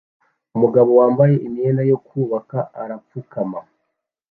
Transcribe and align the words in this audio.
Umugabo 0.55 0.91
wambaye 0.99 1.35
imyenda 1.47 1.81
yo 1.91 1.97
kubaka 2.05 2.57
arapfukama 2.81 3.59